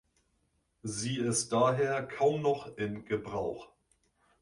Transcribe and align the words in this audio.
Sie 0.81 1.17
ist 1.19 1.51
daher 1.53 2.01
kaum 2.01 2.41
noch 2.41 2.75
in 2.75 3.05
Gebrauch. 3.05 3.69